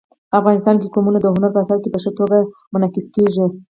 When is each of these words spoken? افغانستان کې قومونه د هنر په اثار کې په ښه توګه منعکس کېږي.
افغانستان 0.39 0.75
کې 0.81 0.91
قومونه 0.93 1.17
د 1.21 1.25
هنر 1.33 1.51
په 1.53 1.59
اثار 1.63 1.79
کې 1.81 1.89
په 1.93 1.99
ښه 2.03 2.11
توګه 2.19 2.37
منعکس 2.73 3.05
کېږي. 3.15 3.45